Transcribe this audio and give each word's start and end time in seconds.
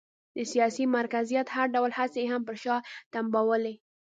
د 0.35 0.37
سیاسي 0.51 0.85
مرکزیت 0.97 1.47
هر 1.55 1.67
ډول 1.75 1.91
هڅې 1.99 2.19
یې 2.23 2.29
هم 2.33 2.41
پر 2.47 2.55
شا 2.63 2.75
تمبولې. 3.13 3.75